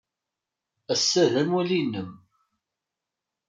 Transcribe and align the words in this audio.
Ass-a 0.93 1.23
d 1.31 1.33
amulli-nnem. 1.41 2.11